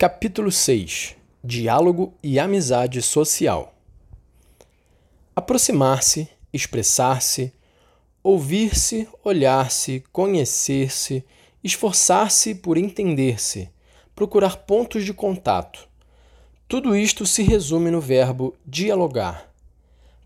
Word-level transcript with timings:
Capítulo 0.00 0.50
6 0.50 1.14
Diálogo 1.44 2.14
e 2.22 2.38
amizade 2.38 3.02
social. 3.02 3.74
Aproximar-se, 5.36 6.26
expressar-se, 6.50 7.52
ouvir-se, 8.22 9.06
olhar-se, 9.22 10.02
conhecer-se, 10.10 11.22
esforçar-se 11.62 12.54
por 12.54 12.78
entender-se, 12.78 13.68
procurar 14.16 14.64
pontos 14.64 15.04
de 15.04 15.12
contato. 15.12 15.86
Tudo 16.66 16.96
isto 16.96 17.26
se 17.26 17.42
resume 17.42 17.90
no 17.90 18.00
verbo 18.00 18.56
dialogar. 18.64 19.52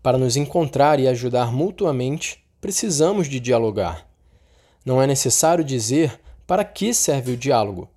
Para 0.01 0.17
nos 0.17 0.37
encontrar 0.37 1.01
e 1.01 1.07
ajudar 1.09 1.51
mutuamente, 1.51 2.41
precisamos 2.61 3.27
de 3.27 3.41
dialogar. 3.41 4.07
Não 4.85 5.01
é 5.01 5.05
necessário 5.05 5.65
dizer 5.65 6.17
para 6.47 6.63
que 6.63 6.93
serve 6.93 7.33
o 7.33 7.37
diálogo 7.37 7.89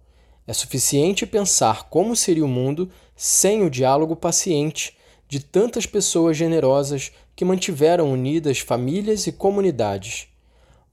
é 0.49 0.53
suficiente 0.55 1.27
pensar 1.27 1.91
como 1.91 2.17
seria 2.17 2.43
o 2.43 2.48
mundo 2.48 2.91
sem 3.15 3.62
o 3.62 3.69
diálogo 3.69 4.16
paciente 4.16 4.97
de 5.29 5.41
tantas 5.41 5.84
pessoas 5.84 6.39
generosas 6.39 7.12
que 7.37 7.45
mantiveram 7.45 8.11
unidas 8.11 8.61
famílias 8.61 9.27
e 9.27 9.33
comunidades. 9.33 10.27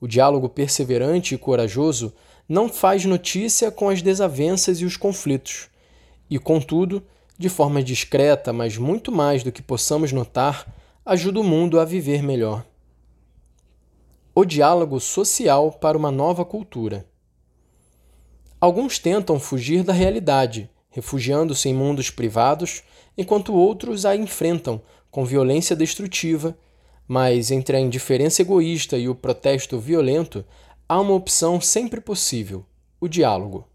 O 0.02 0.08
diálogo 0.10 0.50
perseverante 0.50 1.34
e 1.34 1.38
corajoso 1.38 2.14
não 2.50 2.68
faz 2.68 3.06
notícia 3.06 3.72
com 3.72 3.88
as 3.88 4.02
desavenças 4.02 4.82
e 4.82 4.86
os 4.86 4.98
conflitos, 4.98 5.70
e, 6.30 6.38
contudo, 6.38 7.02
de 7.38 7.48
forma 7.48 7.82
discreta, 7.82 8.52
mas 8.52 8.78
muito 8.78 9.10
mais 9.10 9.42
do 9.42 9.54
que 9.54 9.62
possamos 9.62 10.12
notar, 10.12 10.68
ajuda 11.06 11.40
o 11.40 11.44
mundo 11.46 11.80
a 11.80 11.86
viver 11.86 12.22
melhor. 12.22 12.66
O 14.36 14.44
diálogo 14.44 15.00
social 15.00 15.72
para 15.72 15.98
uma 15.98 16.12
nova 16.12 16.44
cultura. 16.44 17.06
Alguns 18.66 18.98
tentam 18.98 19.40
fugir 19.40 19.84
da 19.84 19.94
realidade, 19.94 20.68
refugiando-se 20.90 21.70
em 21.70 21.74
mundos 21.76 22.10
privados, 22.10 22.82
enquanto 23.16 23.54
outros 23.54 24.08
a 24.08 24.16
enfrentam 24.16 24.82
com 25.12 25.24
violência 25.24 25.76
destrutiva. 25.76 26.58
Mas 27.08 27.52
entre 27.52 27.78
a 27.78 27.80
indiferença 27.80 28.42
egoísta 28.42 28.98
e 28.98 29.08
o 29.08 29.14
protesto 29.14 29.78
violento, 29.78 30.44
há 30.90 31.00
uma 31.00 31.14
opção 31.14 31.62
sempre 31.62 32.02
possível: 32.02 32.66
o 33.00 33.08
diálogo. 33.08 33.68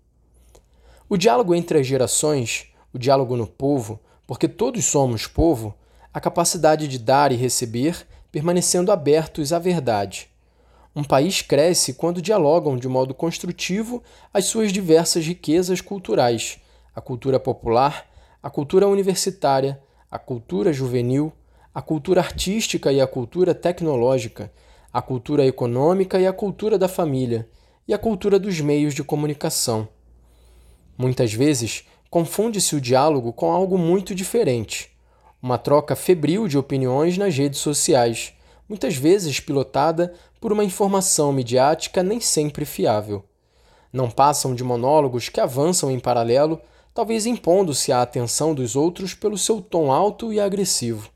O 1.09 1.17
diálogo 1.17 1.55
entre 1.55 1.79
as 1.79 1.87
gerações, 1.87 2.67
o 2.93 2.99
diálogo 2.99 3.37
no 3.37 3.47
povo, 3.47 4.01
porque 4.27 4.49
todos 4.49 4.85
somos 4.87 5.25
povo, 5.25 5.73
a 6.13 6.21
capacidade 6.21 6.89
de 6.89 6.99
dar 6.99 7.31
e 7.31 7.37
receber, 7.37 8.05
permanecendo 8.33 8.91
abertos 8.91 9.53
à 9.53 9.59
verdade, 9.61 10.29
um 10.95 11.05
país 11.05 11.41
cresce 11.41 11.95
quando 11.95 12.21
dialogam 12.21 12.77
de 12.77 12.89
modo 12.89 13.15
construtivo 13.15 14.03
as 14.33 14.47
suas 14.47 14.73
diversas 14.73 15.25
riquezas 15.25 15.81
culturais, 15.81 16.59
a 16.95 17.01
cultura 17.01 17.39
popular, 17.39 18.09
a 18.43 18.51
cultura 18.51 18.89
universitária, 18.89 19.81
a 20.11 20.19
cultura 20.19 20.73
juvenil, 20.73 21.33
a 21.73 21.81
cultura 21.81 22.21
artística 22.21 22.93
e 22.93 23.01
a 23.01 23.07
cultura 23.07 23.55
tecnológica, 23.55 24.53
a 24.93 25.01
cultura 25.01 25.47
econômica 25.47 26.19
e 26.19 26.27
a 26.27 26.33
cultura 26.33 26.77
da 26.77 26.89
família, 26.89 27.49
e 27.87 27.95
a 27.95 27.99
cultura 27.99 28.39
dos 28.39 28.61
meios 28.61 28.95
de 28.95 29.05
comunicação. 29.05 29.89
Muitas 30.99 31.33
vezes, 31.33 31.85
confunde-se 32.11 32.75
o 32.75 32.81
diálogo 32.81 33.33
com 33.33 33.53
algo 33.53 33.79
muito 33.79 34.15
diferente, 34.15 34.91
uma 35.41 35.57
troca 35.57 35.95
febril 35.95 36.49
de 36.49 36.59
opiniões 36.59 37.17
nas 37.17 37.37
redes 37.37 37.61
sociais 37.61 38.35
muitas 38.71 38.95
vezes 38.95 39.41
pilotada 39.41 40.15
por 40.41 40.53
uma 40.53 40.63
informação 40.63 41.33
midiática 41.33 42.05
nem 42.05 42.21
sempre 42.21 42.65
fiável. 42.65 43.25
Não 43.93 44.09
passam 44.09 44.55
de 44.55 44.63
monólogos 44.63 45.29
que 45.29 45.41
avançam 45.41 45.91
em 45.91 45.99
paralelo, 45.99 46.61
talvez 46.95 47.27
impondo-se 47.27 47.91
à 47.91 48.01
atenção 48.01 48.55
dos 48.55 48.77
outros 48.77 49.13
pelo 49.13 49.37
seu 49.37 49.61
tom 49.61 49.91
alto 49.91 50.33
e 50.33 50.39
agressivo. 50.39 51.11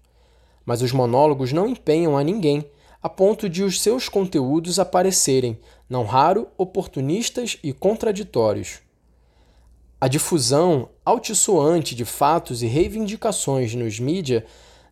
Mas 0.66 0.82
os 0.82 0.90
monólogos 0.90 1.52
não 1.52 1.68
empenham 1.68 2.18
a 2.18 2.24
ninguém, 2.24 2.68
a 3.00 3.08
ponto 3.08 3.48
de 3.48 3.62
os 3.62 3.80
seus 3.80 4.08
conteúdos 4.08 4.80
aparecerem, 4.80 5.56
não 5.88 6.04
raro, 6.04 6.48
oportunistas 6.58 7.56
e 7.62 7.72
contraditórios. 7.72 8.80
A 10.00 10.08
difusão 10.08 10.88
altissonante 11.04 11.94
de 11.94 12.04
fatos 12.04 12.64
e 12.64 12.66
reivindicações 12.66 13.76
nos 13.76 14.00
mídia, 14.00 14.44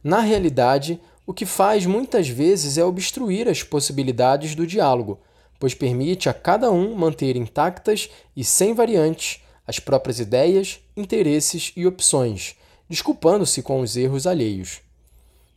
na 0.04 0.20
realidade, 0.20 1.00
o 1.32 1.34
que 1.34 1.46
faz 1.46 1.86
muitas 1.86 2.28
vezes 2.28 2.76
é 2.76 2.84
obstruir 2.84 3.48
as 3.48 3.62
possibilidades 3.62 4.54
do 4.54 4.66
diálogo, 4.66 5.18
pois 5.58 5.72
permite 5.72 6.28
a 6.28 6.34
cada 6.34 6.70
um 6.70 6.94
manter 6.94 7.36
intactas 7.36 8.10
e 8.36 8.44
sem 8.44 8.74
variantes 8.74 9.40
as 9.66 9.78
próprias 9.78 10.20
ideias, 10.20 10.80
interesses 10.94 11.72
e 11.74 11.86
opções, 11.86 12.54
desculpando-se 12.86 13.62
com 13.62 13.80
os 13.80 13.96
erros 13.96 14.26
alheios. 14.26 14.82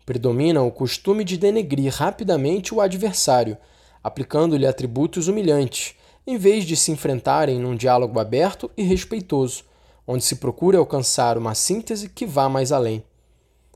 Predomina 0.05 0.61
o 0.61 0.71
costume 0.71 1.25
de 1.25 1.35
denegrir 1.35 1.93
rapidamente 1.93 2.73
o 2.73 2.79
adversário, 2.79 3.57
aplicando-lhe 4.01 4.65
atributos 4.65 5.27
humilhantes, 5.27 5.95
em 6.25 6.37
vez 6.37 6.63
de 6.63 6.77
se 6.77 6.89
enfrentarem 6.89 7.59
num 7.59 7.75
diálogo 7.75 8.17
aberto 8.17 8.71
e 8.77 8.83
respeitoso, 8.83 9.65
onde 10.07 10.23
se 10.23 10.37
procura 10.37 10.77
alcançar 10.77 11.37
uma 11.37 11.53
síntese 11.53 12.07
que 12.07 12.25
vá 12.25 12.47
mais 12.47 12.71
além. 12.71 13.03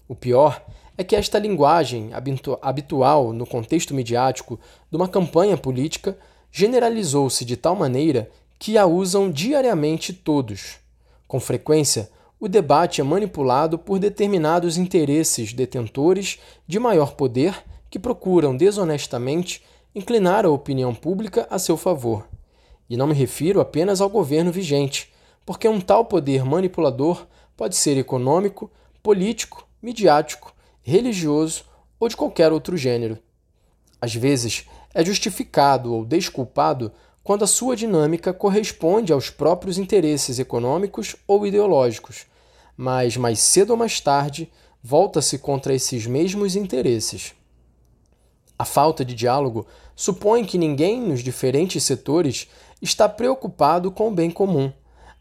O 0.07 0.15
pior 0.15 0.65
que 1.03 1.15
esta 1.15 1.39
linguagem 1.39 2.11
habitual 2.61 3.31
no 3.31 3.45
contexto 3.45 3.93
midiático 3.93 4.59
de 4.91 4.97
uma 4.97 5.07
campanha 5.07 5.55
política 5.55 6.17
generalizou-se 6.51 7.45
de 7.45 7.55
tal 7.55 7.73
maneira 7.73 8.29
que 8.57 8.77
a 8.77 8.85
usam 8.85 9.31
diariamente 9.31 10.11
todos. 10.11 10.77
Com 11.25 11.39
frequência, 11.39 12.09
o 12.37 12.49
debate 12.49 12.99
é 12.99 13.03
manipulado 13.03 13.79
por 13.79 13.97
determinados 13.97 14.77
interesses 14.77 15.53
detentores 15.53 16.39
de 16.67 16.79
maior 16.79 17.13
poder 17.13 17.63
que 17.89 17.97
procuram 17.97 18.57
desonestamente 18.57 19.63
inclinar 19.95 20.45
a 20.45 20.49
opinião 20.49 20.93
pública 20.93 21.47
a 21.49 21.57
seu 21.57 21.77
favor. 21.77 22.27
E 22.89 22.97
não 22.97 23.07
me 23.07 23.13
refiro 23.13 23.61
apenas 23.61 24.01
ao 24.01 24.09
governo 24.09 24.51
vigente, 24.51 25.13
porque 25.45 25.67
um 25.67 25.79
tal 25.79 26.03
poder 26.03 26.43
manipulador 26.43 27.25
pode 27.55 27.75
ser 27.75 27.97
econômico, 27.97 28.69
político, 29.01 29.65
midiático 29.81 30.53
religioso 30.89 31.63
ou 31.99 32.09
de 32.09 32.17
qualquer 32.17 32.51
outro 32.51 32.75
gênero. 32.75 33.17
Às 34.01 34.15
vezes, 34.15 34.65
é 34.93 35.05
justificado 35.05 35.93
ou 35.93 36.03
desculpado 36.03 36.91
quando 37.23 37.43
a 37.43 37.47
sua 37.47 37.75
dinâmica 37.75 38.33
corresponde 38.33 39.13
aos 39.13 39.29
próprios 39.29 39.77
interesses 39.77 40.39
econômicos 40.39 41.15
ou 41.27 41.45
ideológicos, 41.45 42.25
mas 42.75 43.15
mais 43.15 43.39
cedo 43.39 43.71
ou 43.71 43.77
mais 43.77 43.99
tarde 43.99 44.51
volta-se 44.81 45.37
contra 45.37 45.73
esses 45.73 46.07
mesmos 46.07 46.55
interesses. 46.55 47.33
A 48.57 48.65
falta 48.65 49.05
de 49.05 49.13
diálogo 49.13 49.67
supõe 49.95 50.43
que 50.43 50.57
ninguém 50.57 50.99
nos 51.01 51.21
diferentes 51.21 51.83
setores 51.83 52.47
está 52.81 53.07
preocupado 53.07 53.91
com 53.91 54.07
o 54.07 54.11
bem 54.11 54.31
comum, 54.31 54.71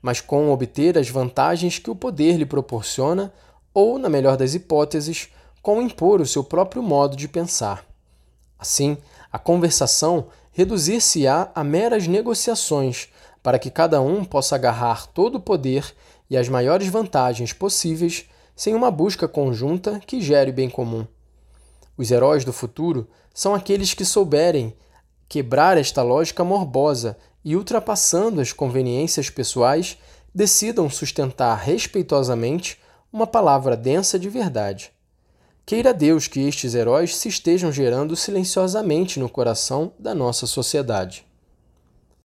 mas 0.00 0.20
com 0.20 0.50
obter 0.50 0.96
as 0.96 1.08
vantagens 1.08 1.78
que 1.78 1.90
o 1.90 1.96
poder 1.96 2.36
lhe 2.36 2.46
proporciona 2.46 3.32
ou, 3.74 3.98
na 3.98 4.08
melhor 4.08 4.36
das 4.36 4.54
hipóteses, 4.54 5.28
com 5.68 5.82
impor 5.82 6.18
o 6.22 6.26
seu 6.26 6.42
próprio 6.42 6.82
modo 6.82 7.14
de 7.14 7.28
pensar. 7.28 7.84
Assim, 8.58 8.96
a 9.30 9.38
conversação 9.38 10.28
reduzir-se-á 10.50 11.50
a 11.54 11.62
meras 11.62 12.06
negociações 12.06 13.10
para 13.42 13.58
que 13.58 13.70
cada 13.70 14.00
um 14.00 14.24
possa 14.24 14.54
agarrar 14.54 15.06
todo 15.08 15.34
o 15.34 15.40
poder 15.40 15.94
e 16.30 16.38
as 16.38 16.48
maiores 16.48 16.88
vantagens 16.88 17.52
possíveis 17.52 18.24
sem 18.56 18.74
uma 18.74 18.90
busca 18.90 19.28
conjunta 19.28 20.00
que 20.06 20.22
gere 20.22 20.52
bem 20.52 20.70
comum. 20.70 21.06
Os 21.98 22.10
heróis 22.10 22.46
do 22.46 22.52
futuro 22.54 23.06
são 23.34 23.54
aqueles 23.54 23.92
que 23.92 24.06
souberem 24.06 24.74
quebrar 25.28 25.76
esta 25.76 26.02
lógica 26.02 26.42
morbosa 26.42 27.14
e, 27.44 27.54
ultrapassando 27.54 28.40
as 28.40 28.54
conveniências 28.54 29.28
pessoais, 29.28 29.98
decidam 30.34 30.88
sustentar 30.88 31.56
respeitosamente 31.58 32.80
uma 33.12 33.26
palavra 33.26 33.76
densa 33.76 34.18
de 34.18 34.30
verdade. 34.30 34.96
Queira 35.68 35.92
Deus 35.92 36.26
que 36.26 36.40
estes 36.48 36.74
heróis 36.74 37.14
se 37.14 37.28
estejam 37.28 37.70
gerando 37.70 38.16
silenciosamente 38.16 39.20
no 39.20 39.28
coração 39.28 39.92
da 39.98 40.14
nossa 40.14 40.46
sociedade. 40.46 41.26